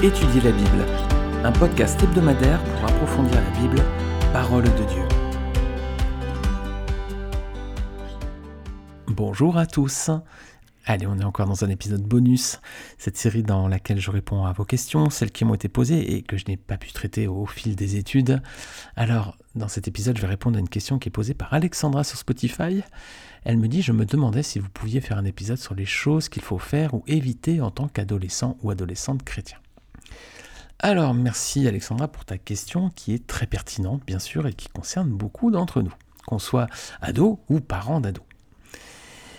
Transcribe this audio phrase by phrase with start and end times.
[0.00, 0.86] Étudier la Bible,
[1.42, 3.82] un podcast hebdomadaire pour approfondir la Bible,
[4.32, 5.02] parole de Dieu.
[9.08, 10.12] Bonjour à tous.
[10.86, 12.60] Allez, on est encore dans un épisode bonus,
[12.96, 16.22] cette série dans laquelle je réponds à vos questions, celles qui m'ont été posées et
[16.22, 18.40] que je n'ai pas pu traiter au fil des études.
[18.94, 22.04] Alors, dans cet épisode, je vais répondre à une question qui est posée par Alexandra
[22.04, 22.84] sur Spotify.
[23.42, 26.28] Elle me dit, je me demandais si vous pouviez faire un épisode sur les choses
[26.28, 29.58] qu'il faut faire ou éviter en tant qu'adolescent ou adolescente chrétien.
[30.80, 35.08] Alors, merci Alexandra pour ta question qui est très pertinente, bien sûr, et qui concerne
[35.08, 35.92] beaucoup d'entre nous,
[36.26, 36.68] qu'on soit
[37.00, 38.22] ado ou parents d'ado.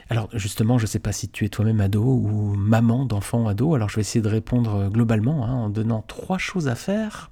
[0.09, 3.75] Alors justement, je ne sais pas si tu es toi-même ado ou maman d'enfant ado,
[3.75, 7.29] alors je vais essayer de répondre euh, globalement hein, en donnant trois choses à faire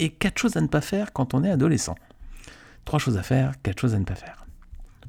[0.00, 1.94] et quatre choses à ne pas faire quand on est adolescent.
[2.84, 4.44] Trois choses à faire, quatre choses à ne pas faire.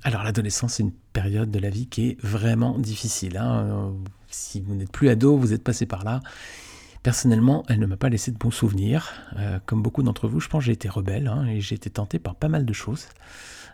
[0.04, 3.38] Alors l'adolescence, c'est une période de la vie qui est vraiment difficile.
[3.38, 3.64] Hein.
[3.64, 3.92] Euh,
[4.30, 6.22] si vous n'êtes plus ado, vous êtes passé par là.
[7.08, 9.14] Personnellement, elle ne m'a pas laissé de bons souvenirs.
[9.38, 11.90] Euh, comme beaucoup d'entre vous, je pense que j'ai été rebelle hein, et j'ai été
[11.90, 13.08] tenté par pas mal de choses.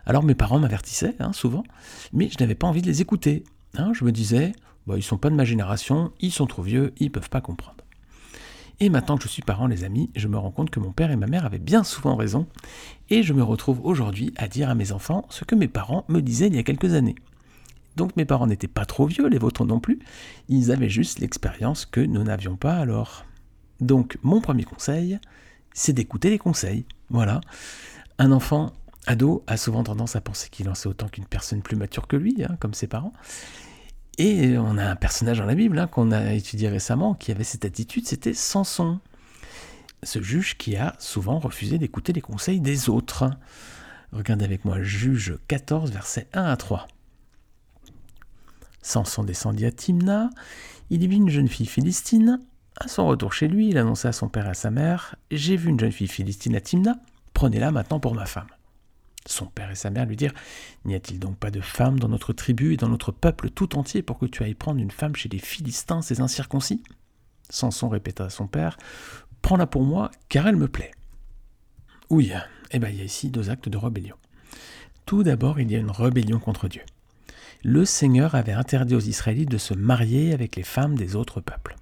[0.06, 1.64] Alors mes parents m'avertissaient hein, souvent,
[2.12, 3.42] mais je n'avais pas envie de les écouter.
[3.76, 3.90] Hein.
[3.92, 4.52] je me disais,
[4.86, 7.78] bah, ils sont pas de ma génération, ils sont trop vieux, ils peuvent pas comprendre.
[8.78, 11.10] Et maintenant que je suis parent, les amis, je me rends compte que mon père
[11.10, 12.46] et ma mère avaient bien souvent raison,
[13.10, 16.22] et je me retrouve aujourd'hui à dire à mes enfants ce que mes parents me
[16.22, 17.16] disaient il y a quelques années.
[17.96, 19.98] Donc mes parents n'étaient pas trop vieux, les vôtres non plus,
[20.48, 23.24] ils avaient juste l'expérience que nous n'avions pas alors.
[23.80, 25.18] Donc mon premier conseil,
[25.72, 26.84] c'est d'écouter les conseils.
[27.10, 27.40] Voilà.
[28.18, 28.72] Un enfant
[29.06, 32.16] ado a souvent tendance à penser qu'il en sait autant qu'une personne plus mature que
[32.16, 33.12] lui, hein, comme ses parents.
[34.18, 37.44] Et on a un personnage dans la Bible hein, qu'on a étudié récemment qui avait
[37.44, 39.00] cette attitude, c'était Samson.
[40.02, 43.30] Ce juge qui a souvent refusé d'écouter les conseils des autres.
[44.12, 46.86] Regardez avec moi Juge 14, versets 1 à 3.
[48.84, 50.28] Samson descendit à Timna,
[50.90, 52.38] il y vit une jeune fille philistine.
[52.76, 55.56] À son retour chez lui, il annonça à son père et à sa mère J'ai
[55.56, 56.98] vu une jeune fille philistine à Timna,
[57.32, 58.46] prenez-la maintenant pour ma femme.
[59.26, 60.34] Son père et sa mère lui dirent
[60.84, 64.02] N'y a-t-il donc pas de femme dans notre tribu et dans notre peuple tout entier
[64.02, 66.82] pour que tu ailles prendre une femme chez les Philistins, ces incirconcis?
[67.48, 68.76] Samson répéta à son père
[69.40, 70.90] Prends-la pour moi, car elle me plaît.
[72.10, 72.32] Oui,
[72.70, 74.16] eh bien, il y a ici deux actes de rébellion.
[75.06, 76.82] Tout d'abord, il y a une rébellion contre Dieu.
[77.66, 81.76] Le Seigneur avait interdit aux Israélites de se marier avec les femmes des autres peuples.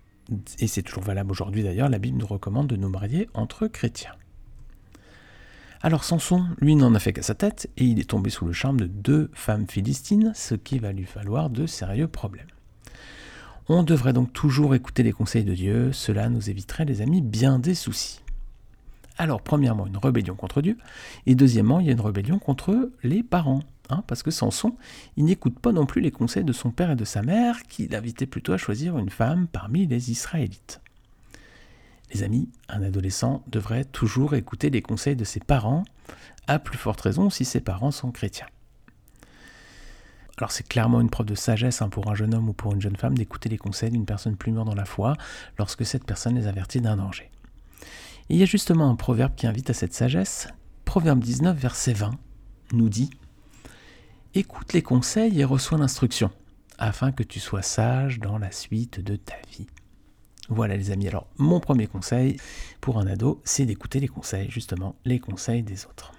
[0.60, 4.14] Et c'est toujours valable aujourd'hui d'ailleurs, la Bible nous recommande de nous marier entre chrétiens.
[5.80, 8.52] Alors Samson, lui, n'en a fait qu'à sa tête, et il est tombé sous le
[8.52, 12.46] charme de deux femmes philistines, ce qui va lui falloir de sérieux problèmes.
[13.68, 17.58] On devrait donc toujours écouter les conseils de Dieu, cela nous éviterait, les amis, bien
[17.58, 18.20] des soucis.
[19.18, 20.78] Alors, premièrement, une rébellion contre Dieu,
[21.26, 24.76] et deuxièmement, il y a une rébellion contre les parents, hein, parce que Samson,
[25.16, 27.88] il n'écoute pas non plus les conseils de son père et de sa mère, qui
[27.88, 30.80] l'invitaient plutôt à choisir une femme parmi les Israélites.
[32.12, 35.84] Les amis, un adolescent devrait toujours écouter les conseils de ses parents,
[36.46, 38.48] à plus forte raison si ses parents sont chrétiens.
[40.38, 42.80] Alors c'est clairement une preuve de sagesse hein, pour un jeune homme ou pour une
[42.80, 45.14] jeune femme d'écouter les conseils d'une personne plus mûre dans la foi
[45.58, 47.30] lorsque cette personne les avertit d'un danger.
[48.28, 50.48] il y a justement un proverbe qui invite à cette sagesse.
[50.84, 52.12] Proverbe 19, verset 20
[52.72, 53.10] nous dit
[54.34, 56.30] Écoute les conseils et reçois l'instruction,
[56.78, 59.66] afin que tu sois sage dans la suite de ta vie.
[60.48, 62.38] Voilà les amis, alors mon premier conseil
[62.80, 66.12] pour un ado, c'est d'écouter les conseils, justement, les conseils des autres.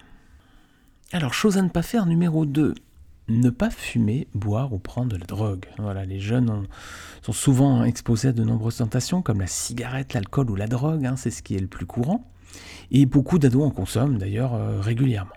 [1.10, 2.76] Alors, chose à ne pas faire, numéro 2,
[3.30, 5.66] ne pas fumer, boire ou prendre de la drogue.
[5.78, 6.68] Voilà, les jeunes
[7.22, 11.16] sont souvent exposés à de nombreuses tentations comme la cigarette, l'alcool ou la drogue, hein,
[11.16, 12.30] c'est ce qui est le plus courant.
[12.92, 15.34] Et beaucoup d'ados en consomment d'ailleurs euh, régulièrement.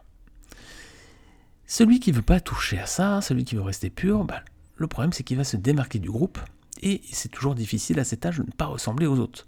[1.69, 4.41] Celui qui ne veut pas toucher à ça, celui qui veut rester pur, bah,
[4.77, 6.39] le problème c'est qu'il va se démarquer du groupe
[6.81, 9.45] et c'est toujours difficile à cet âge de ne pas ressembler aux autres.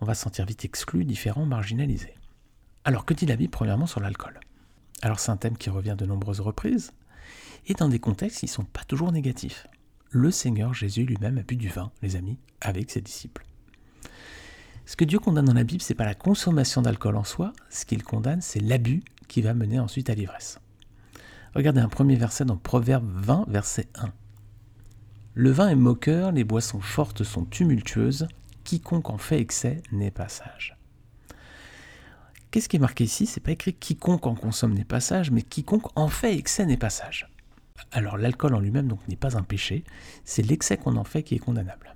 [0.00, 2.14] On va se sentir vite exclu, différent, marginalisé.
[2.84, 4.40] Alors que dit la Bible premièrement sur l'alcool?
[5.02, 6.92] Alors c'est un thème qui revient de nombreuses reprises,
[7.68, 9.68] et dans des contextes qui ne sont pas toujours négatifs.
[10.10, 13.46] Le Seigneur Jésus lui-même a bu du vin, les amis, avec ses disciples.
[14.84, 17.84] Ce que Dieu condamne dans la Bible, c'est pas la consommation d'alcool en soi, ce
[17.84, 20.58] qu'il condamne, c'est l'abus qui va mener ensuite à l'ivresse.
[21.54, 24.12] Regardez un premier verset dans Proverbe 20, verset 1.
[25.34, 28.26] Le vin est moqueur, les boissons fortes sont tumultueuses,
[28.64, 30.76] quiconque en fait excès n'est pas sage.
[32.50, 33.26] Qu'est-ce qui est marqué ici?
[33.26, 36.78] C'est pas écrit quiconque en consomme n'est pas sage, mais quiconque en fait excès n'est
[36.78, 37.30] pas sage.
[37.92, 39.84] Alors l'alcool en lui-même n'est pas un péché,
[40.24, 41.94] c'est l'excès qu'on en fait qui est condamnable.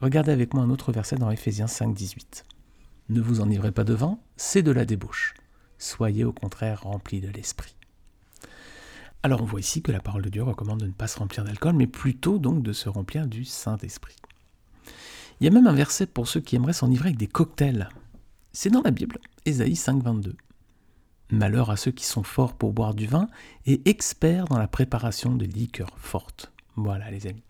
[0.00, 2.44] Regardez avec moi un autre verset dans Ephésiens 5, 18.
[3.08, 5.34] Ne vous enivrez pas de vin, c'est de la débauche.
[5.78, 7.74] Soyez au contraire remplis de l'esprit.
[9.22, 11.44] Alors on voit ici que la parole de Dieu recommande de ne pas se remplir
[11.44, 14.16] d'alcool, mais plutôt donc de se remplir du Saint-Esprit.
[15.40, 17.88] Il y a même un verset pour ceux qui aimeraient s'enivrer avec des cocktails.
[18.52, 20.36] C'est dans la Bible, Ésaïe 5, 22.
[21.30, 23.28] Malheur à ceux qui sont forts pour boire du vin
[23.66, 26.50] et experts dans la préparation de liqueurs fortes.
[26.76, 27.44] Voilà les amis.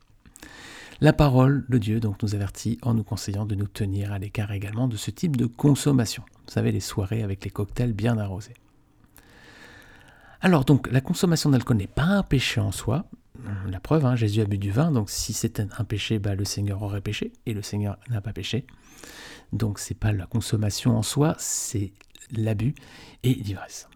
[1.00, 4.52] La parole de Dieu donc nous avertit en nous conseillant de nous tenir à l'écart
[4.52, 6.24] également de ce type de consommation.
[6.46, 8.54] Vous savez, les soirées avec les cocktails bien arrosés.
[10.40, 13.06] Alors donc, la consommation d'alcool n'est pas un péché en soi.
[13.68, 16.44] La preuve, hein, Jésus a bu du vin, donc si c'était un péché, bah, le
[16.44, 18.66] Seigneur aurait péché, et le Seigneur n'a pas péché.
[19.52, 21.92] Donc c'est pas la consommation en soi, c'est
[22.32, 22.74] l'abus
[23.22, 23.88] et l'ivresse.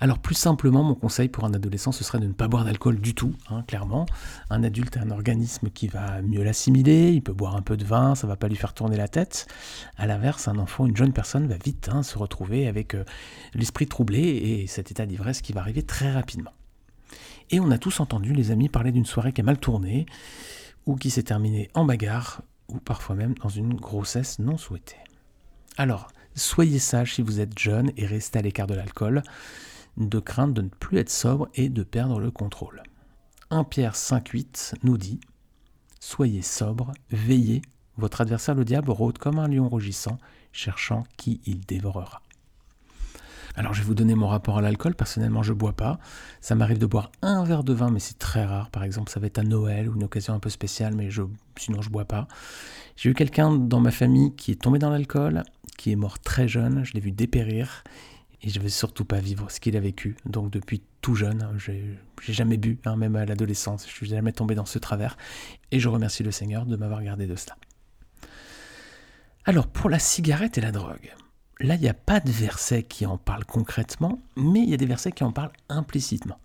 [0.00, 3.00] Alors plus simplement, mon conseil pour un adolescent, ce serait de ne pas boire d'alcool
[3.00, 4.06] du tout, hein, clairement.
[4.50, 7.84] Un adulte a un organisme qui va mieux l'assimiler, il peut boire un peu de
[7.84, 9.46] vin, ça va pas lui faire tourner la tête.
[9.96, 13.04] À l'inverse, un enfant, une jeune personne va vite hein, se retrouver avec euh,
[13.54, 16.52] l'esprit troublé et cet état d'ivresse qui va arriver très rapidement.
[17.50, 20.06] Et on a tous entendu les amis parler d'une soirée qui a mal tourné,
[20.86, 24.96] ou qui s'est terminée en bagarre, ou parfois même dans une grossesse non souhaitée.
[25.76, 29.22] Alors, soyez sage si vous êtes jeune et restez à l'écart de l'alcool
[29.96, 32.82] de crainte de ne plus être sobre et de perdre le contrôle.
[33.50, 35.20] 1 Pierre 5.8 nous dit
[36.00, 37.62] Soyez sobre, veillez,
[37.98, 40.18] votre adversaire le diable rôde comme un lion rugissant,
[40.52, 42.22] cherchant qui il dévorera.
[43.54, 44.94] Alors je vais vous donner mon rapport à l'alcool.
[44.94, 45.98] Personnellement, je bois pas.
[46.40, 48.70] Ça m'arrive de boire un verre de vin, mais c'est très rare.
[48.70, 51.22] Par exemple, ça va être à Noël ou une occasion un peu spéciale, mais je,
[51.58, 52.28] sinon je bois pas.
[52.96, 55.42] J'ai eu quelqu'un dans ma famille qui est tombé dans l'alcool,
[55.90, 56.84] est mort très jeune.
[56.84, 57.82] Je l'ai vu dépérir
[58.42, 60.16] et je ne veux surtout pas vivre ce qu'il a vécu.
[60.26, 61.98] Donc depuis tout jeune, j'ai
[62.32, 65.16] jamais bu, hein, même à l'adolescence, je suis jamais tombé dans ce travers.
[65.70, 67.56] Et je remercie le Seigneur de m'avoir gardé de cela.
[69.44, 71.12] Alors pour la cigarette et la drogue,
[71.58, 74.76] là il n'y a pas de verset qui en parle concrètement, mais il y a
[74.76, 76.38] des versets qui en parlent implicitement.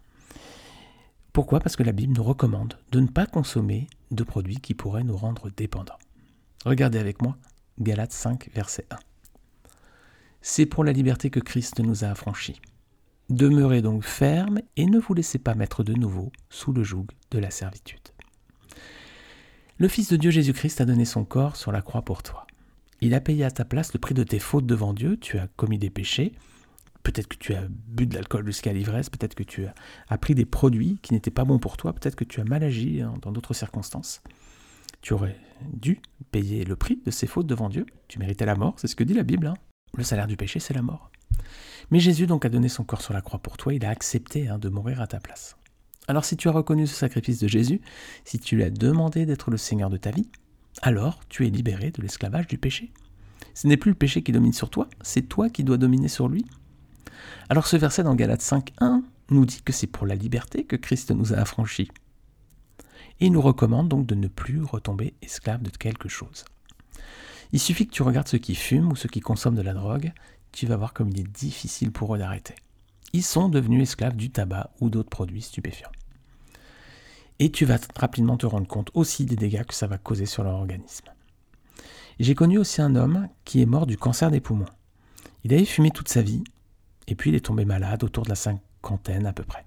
[1.31, 1.59] Pourquoi?
[1.59, 5.17] Parce que la Bible nous recommande de ne pas consommer de produits qui pourraient nous
[5.17, 5.99] rendre dépendants.
[6.65, 7.37] Regardez avec moi
[7.79, 8.97] Galates 5, verset 1.
[10.49, 12.61] C'est pour la liberté que Christ nous a affranchis.
[13.29, 17.37] Demeurez donc fermes et ne vous laissez pas mettre de nouveau sous le joug de
[17.37, 17.99] la servitude.
[19.77, 22.47] Le Fils de Dieu Jésus-Christ a donné son corps sur la croix pour toi.
[23.01, 25.47] Il a payé à ta place le prix de tes fautes devant Dieu, tu as
[25.57, 26.31] commis des péchés,
[27.03, 29.65] peut-être que tu as bu de l'alcool jusqu'à l'ivresse, peut-être que tu
[30.07, 32.63] as pris des produits qui n'étaient pas bons pour toi, peut-être que tu as mal
[32.63, 34.21] agi dans d'autres circonstances.
[35.01, 35.35] Tu aurais
[35.73, 35.99] dû
[36.31, 39.03] payer le prix de ces fautes devant Dieu, tu méritais la mort, c'est ce que
[39.03, 39.47] dit la Bible.
[39.47, 39.55] Hein.
[39.95, 41.11] Le salaire du péché, c'est la mort.
[41.91, 44.47] Mais Jésus donc a donné son corps sur la croix pour toi, il a accepté
[44.47, 45.55] hein, de mourir à ta place.
[46.07, 47.81] Alors si tu as reconnu ce sacrifice de Jésus,
[48.25, 50.29] si tu lui as demandé d'être le Seigneur de ta vie,
[50.81, 52.91] alors tu es libéré de l'esclavage du péché.
[53.53, 56.27] Ce n'est plus le péché qui domine sur toi, c'est toi qui dois dominer sur
[56.27, 56.45] lui.
[57.49, 61.11] Alors ce verset dans Galates 5.1 nous dit que c'est pour la liberté que Christ
[61.11, 61.89] nous a affranchis.
[63.19, 66.45] Et il nous recommande donc de ne plus retomber esclave de quelque chose.
[67.53, 70.11] Il suffit que tu regardes ceux qui fument ou ceux qui consomment de la drogue,
[70.51, 72.55] tu vas voir comme il est difficile pour eux d'arrêter.
[73.13, 75.91] Ils sont devenus esclaves du tabac ou d'autres produits stupéfiants.
[77.39, 80.43] Et tu vas rapidement te rendre compte aussi des dégâts que ça va causer sur
[80.43, 81.05] leur organisme.
[82.19, 84.65] J'ai connu aussi un homme qui est mort du cancer des poumons.
[85.43, 86.43] Il avait fumé toute sa vie,
[87.07, 89.63] et puis il est tombé malade autour de la cinquantaine à peu près.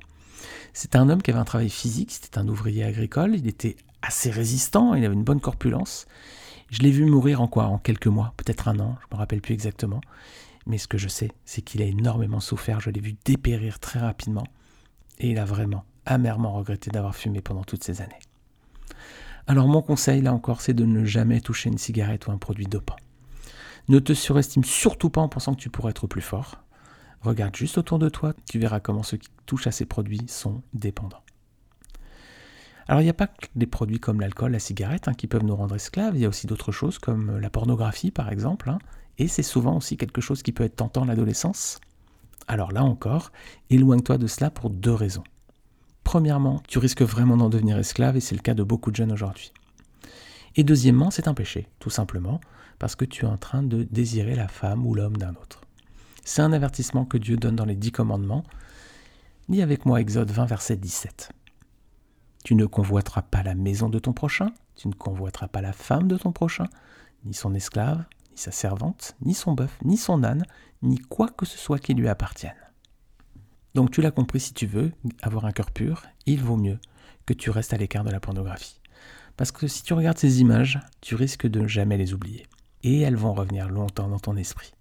[0.73, 4.31] C'était un homme qui avait un travail physique, c'était un ouvrier agricole, il était assez
[4.31, 6.07] résistant, il avait une bonne corpulence,
[6.71, 7.65] je l'ai vu mourir en quoi?
[7.65, 10.01] En quelques mois, peut-être un an, je ne me rappelle plus exactement.
[10.67, 13.99] Mais ce que je sais, c'est qu'il a énormément souffert, je l'ai vu dépérir très
[13.99, 14.47] rapidement.
[15.19, 18.21] Et il a vraiment, amèrement regretté d'avoir fumé pendant toutes ces années.
[19.47, 22.67] Alors mon conseil, là encore, c'est de ne jamais toucher une cigarette ou un produit
[22.67, 22.97] dopant.
[23.89, 26.63] Ne te surestime surtout pas en pensant que tu pourrais être plus fort.
[27.23, 30.63] Regarde juste autour de toi, tu verras comment ceux qui touchent à ces produits sont
[30.73, 31.23] dépendants.
[32.91, 35.45] Alors il n'y a pas que des produits comme l'alcool, la cigarette hein, qui peuvent
[35.45, 38.81] nous rendre esclaves, il y a aussi d'autres choses comme la pornographie par exemple, hein.
[39.17, 41.81] et c'est souvent aussi quelque chose qui peut être tentant l'adolescence.
[42.49, 43.31] Alors là encore,
[43.71, 45.23] éloigne-toi de cela pour deux raisons.
[46.03, 49.13] Premièrement, tu risques vraiment d'en devenir esclave et c'est le cas de beaucoup de jeunes
[49.13, 49.53] aujourd'hui.
[50.57, 52.41] Et deuxièmement, c'est un péché, tout simplement,
[52.81, 55.61] parce que tu es en train de désirer la femme ou l'homme d'un autre.
[56.25, 58.43] C'est un avertissement que Dieu donne dans les dix commandements.
[59.49, 61.31] Lis avec moi Exode 20, verset 17.
[62.45, 66.09] Tu ne convoiteras pas la maison de ton prochain, tu ne convoiteras pas la femme
[66.09, 66.67] de ton prochain,
[67.25, 70.45] ni son esclave, ni sa servante, ni son bœuf, ni son âne,
[70.83, 72.55] ni quoi que ce soit qui lui appartienne.
[73.75, 74.93] Donc tu l'as compris, si tu veux
[75.23, 76.79] avoir un cœur pur, il vaut mieux
[77.27, 78.81] que tu restes à l'écart de la pornographie.
[79.37, 82.47] Parce que si tu regardes ces images, tu risques de jamais les oublier.
[82.83, 84.73] Et elles vont revenir longtemps dans ton esprit.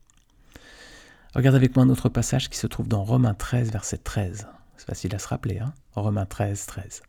[1.35, 4.47] Regarde avec moi un autre passage qui se trouve dans Romains 13, verset 13.
[4.77, 7.01] C'est facile à se rappeler, hein Romains 13, 13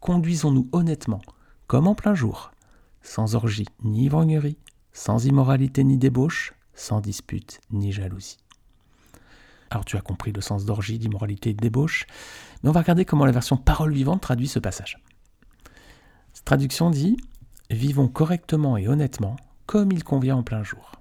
[0.00, 1.20] conduisons-nous honnêtement,
[1.66, 2.52] comme en plein jour,
[3.02, 4.58] sans orgie ni ivrognerie,
[4.92, 8.38] sans immoralité ni débauche, sans dispute ni jalousie.
[9.70, 12.06] Alors tu as compris le sens d'orgie, d'immoralité et de débauche,
[12.62, 15.02] mais on va regarder comment la version parole vivante traduit ce passage.
[16.32, 17.16] Cette traduction dit
[17.70, 19.36] Vivons correctement et honnêtement,
[19.66, 20.92] comme il convient en plein jour.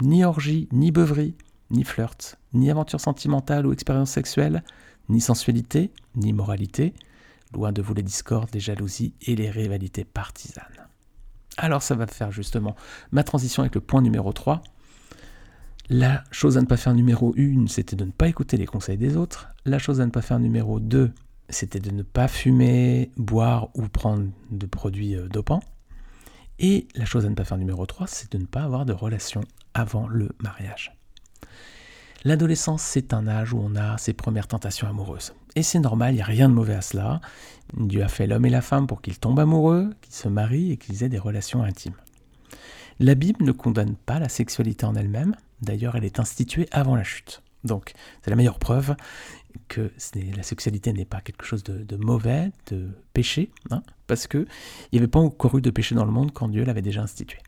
[0.00, 1.36] Ni orgie, ni beuverie,
[1.70, 4.64] ni flirt, ni aventure sentimentale ou expérience sexuelle,
[5.08, 6.94] ni sensualité, ni moralité,
[7.52, 10.88] loin de vous les discordes, les jalousies et les rivalités partisanes.
[11.56, 12.76] Alors ça va faire justement
[13.12, 14.62] ma transition avec le point numéro 3.
[15.88, 18.98] La chose à ne pas faire numéro 1, c'était de ne pas écouter les conseils
[18.98, 19.48] des autres.
[19.64, 21.12] La chose à ne pas faire numéro 2,
[21.48, 25.62] c'était de ne pas fumer, boire ou prendre de produits euh, dopants.
[26.58, 28.92] Et la chose à ne pas faire numéro 3, c'est de ne pas avoir de
[28.92, 29.42] relation
[29.74, 30.92] avant le mariage.
[32.24, 35.34] L'adolescence, c'est un âge où on a ses premières tentations amoureuses.
[35.56, 37.20] Et c'est normal, il n'y a rien de mauvais à cela.
[37.74, 40.76] Dieu a fait l'homme et la femme pour qu'ils tombent amoureux, qu'ils se marient et
[40.76, 41.96] qu'ils aient des relations intimes.
[43.00, 47.04] La Bible ne condamne pas la sexualité en elle-même, d'ailleurs elle est instituée avant la
[47.04, 47.42] chute.
[47.64, 48.96] Donc c'est la meilleure preuve
[49.68, 54.46] que la sexualité n'est pas quelque chose de, mauvais, de péché, hein, parce qu'il
[54.92, 57.38] n'y avait pas encore eu de péché dans le monde quand Dieu l'avait déjà institué.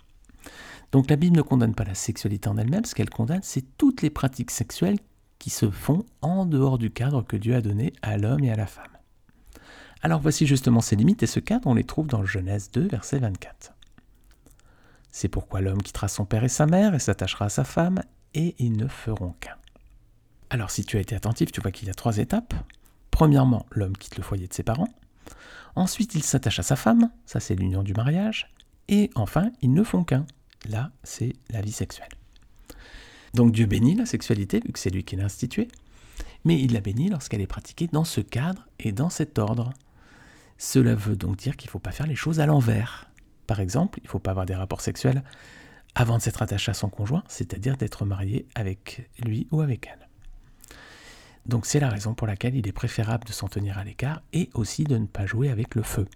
[0.92, 4.00] Donc la Bible ne condamne pas la sexualité en elle-même, ce qu'elle condamne, c'est toutes
[4.00, 4.98] les pratiques sexuelles
[5.38, 8.56] qui se font en dehors du cadre que Dieu a donné à l'homme et à
[8.56, 8.84] la femme.
[10.02, 13.18] Alors voici justement ces limites, et ce cadre, on les trouve dans Genèse 2, verset
[13.18, 13.74] 24.
[15.10, 18.00] C'est pourquoi l'homme quittera son père et sa mère et s'attachera à sa femme,
[18.34, 19.56] et ils ne feront qu'un.
[20.50, 22.54] Alors si tu as été attentif, tu vois qu'il y a trois étapes.
[23.10, 24.88] Premièrement, l'homme quitte le foyer de ses parents.
[25.74, 28.52] Ensuite, il s'attache à sa femme, ça c'est l'union du mariage.
[28.88, 30.24] Et enfin, ils ne font qu'un,
[30.66, 32.17] Là, c'est la vie sexuelle.
[33.34, 35.68] Donc Dieu bénit la sexualité, vu que c'est lui qui l'a instituée,
[36.44, 39.72] mais il la bénit lorsqu'elle est pratiquée dans ce cadre et dans cet ordre.
[40.56, 43.10] Cela veut donc dire qu'il ne faut pas faire les choses à l'envers.
[43.46, 45.22] Par exemple, il ne faut pas avoir des rapports sexuels
[45.94, 50.08] avant de s'être attaché à son conjoint, c'est-à-dire d'être marié avec lui ou avec elle.
[51.46, 54.50] Donc c'est la raison pour laquelle il est préférable de s'en tenir à l'écart et
[54.54, 56.06] aussi de ne pas jouer avec le feu.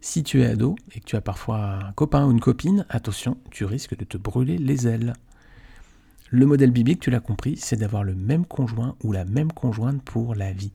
[0.00, 3.38] Si tu es ado et que tu as parfois un copain ou une copine, attention,
[3.50, 5.12] tu risques de te brûler les ailes.
[6.30, 10.02] Le modèle biblique, tu l'as compris, c'est d'avoir le même conjoint ou la même conjointe
[10.02, 10.72] pour la vie.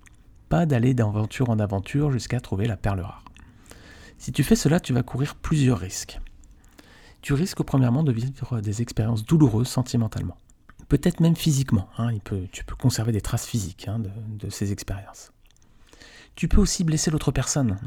[0.49, 3.23] Pas d'aller d'aventure en aventure jusqu'à trouver la perle rare.
[4.17, 6.19] Si tu fais cela, tu vas courir plusieurs risques.
[7.21, 10.37] Tu risques premièrement de vivre des expériences douloureuses sentimentalement.
[10.89, 11.87] Peut-être même physiquement.
[11.97, 12.11] Hein,
[12.51, 15.31] tu peux conserver des traces physiques hein, de ces expériences.
[16.35, 17.77] Tu peux aussi blesser l'autre personne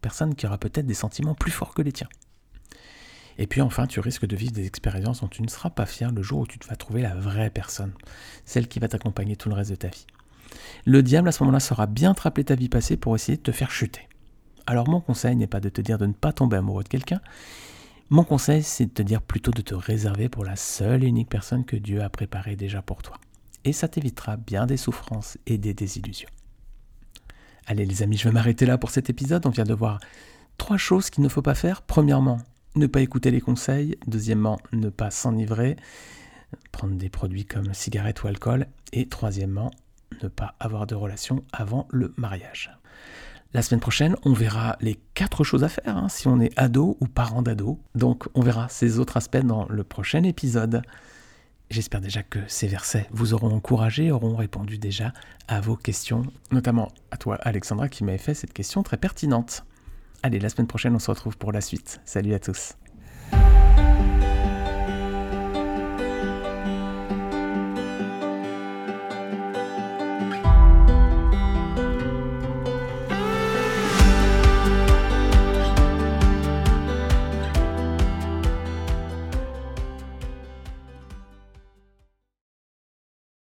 [0.00, 2.08] personne qui aura peut-être des sentiments plus forts que les tiens.
[3.40, 6.12] Et puis enfin, tu risques de vivre des expériences dont tu ne seras pas fier
[6.12, 7.94] le jour où tu te vas trouver la vraie personne,
[8.44, 10.06] celle qui va t'accompagner tout le reste de ta vie.
[10.84, 13.42] Le diable à ce moment-là saura bien te rappeler ta vie passée pour essayer de
[13.42, 14.06] te faire chuter.
[14.66, 17.22] Alors mon conseil n'est pas de te dire de ne pas tomber amoureux de quelqu'un,
[18.10, 21.30] mon conseil c'est de te dire plutôt de te réserver pour la seule et unique
[21.30, 23.16] personne que Dieu a préparée déjà pour toi.
[23.64, 26.28] Et ça t'évitera bien des souffrances et des désillusions.
[27.66, 29.46] Allez les amis, je vais m'arrêter là pour cet épisode.
[29.46, 29.98] On vient de voir
[30.58, 31.82] trois choses qu'il ne faut pas faire.
[31.82, 32.38] Premièrement,
[32.76, 33.96] ne pas écouter les conseils.
[34.06, 35.76] Deuxièmement, ne pas s'enivrer,
[36.72, 38.66] prendre des produits comme cigarettes ou alcool.
[38.92, 39.70] Et troisièmement,
[40.22, 42.70] ne pas avoir de relation avant le mariage.
[43.52, 46.96] La semaine prochaine, on verra les quatre choses à faire hein, si on est ado
[47.00, 47.80] ou parent d'ado.
[47.96, 50.82] Donc on verra ces autres aspects dans le prochain épisode.
[51.68, 55.12] J'espère déjà que ces versets vous auront encouragé, auront répondu déjà
[55.48, 56.22] à vos questions,
[56.52, 59.64] notamment à toi Alexandra qui m'avait fait cette question très pertinente.
[60.22, 62.00] Allez, la semaine prochaine on se retrouve pour la suite.
[62.04, 62.74] Salut à tous.